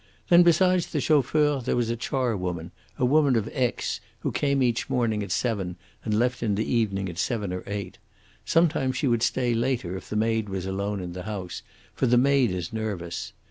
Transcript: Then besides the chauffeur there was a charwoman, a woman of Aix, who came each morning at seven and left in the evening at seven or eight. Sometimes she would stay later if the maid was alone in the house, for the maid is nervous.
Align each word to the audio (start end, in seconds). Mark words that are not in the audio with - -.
Then 0.29 0.41
besides 0.41 0.87
the 0.87 0.99
chauffeur 0.99 1.61
there 1.61 1.75
was 1.75 1.91
a 1.91 1.95
charwoman, 1.95 2.71
a 2.97 3.05
woman 3.05 3.35
of 3.35 3.47
Aix, 3.53 4.01
who 4.21 4.31
came 4.31 4.63
each 4.63 4.89
morning 4.89 5.21
at 5.21 5.31
seven 5.31 5.75
and 6.03 6.17
left 6.17 6.41
in 6.41 6.55
the 6.55 6.65
evening 6.65 7.07
at 7.07 7.19
seven 7.19 7.53
or 7.53 7.63
eight. 7.67 7.99
Sometimes 8.43 8.97
she 8.97 9.07
would 9.07 9.21
stay 9.21 9.53
later 9.53 9.95
if 9.95 10.09
the 10.09 10.15
maid 10.15 10.49
was 10.49 10.65
alone 10.65 11.01
in 11.01 11.13
the 11.13 11.21
house, 11.29 11.61
for 11.93 12.07
the 12.07 12.17
maid 12.17 12.49
is 12.49 12.73
nervous. 12.73 13.33